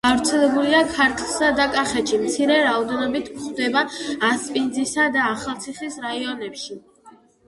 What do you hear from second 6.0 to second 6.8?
რაიონებში.